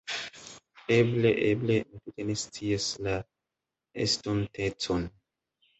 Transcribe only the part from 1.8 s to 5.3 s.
Mi tute ne scias la estontecon